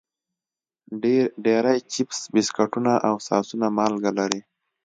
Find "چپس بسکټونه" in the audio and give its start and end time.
1.91-2.93